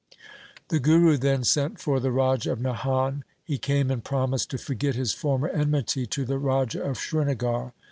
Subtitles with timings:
[0.69, 3.21] The Guru then sent for the Raja of Nahan.
[3.43, 7.71] He came and promised to forget his former enmity to the Raja of Srinagar.